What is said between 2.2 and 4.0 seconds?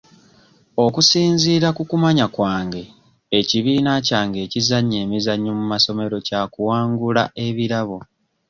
kwange ekibiina